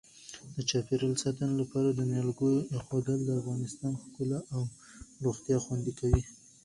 [0.55, 4.61] د چاپیریال ساتنې لپاره د نیالګیو اېښودل د افغانستان ښکلا او
[5.25, 6.23] روغتیا خوندي کوي.